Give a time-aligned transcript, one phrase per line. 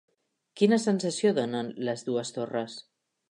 [0.61, 2.81] Quina sensació donen les dues torres?